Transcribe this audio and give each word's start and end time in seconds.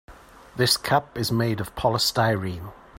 This 0.55 0.77
cup 0.77 1.15
is 1.15 1.31
made 1.31 1.59
of 1.59 1.75
polystyrene. 1.75 2.73